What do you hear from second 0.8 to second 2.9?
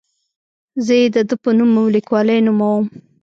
زه یې د ده په نوم او لیکلوالۍ نوموم.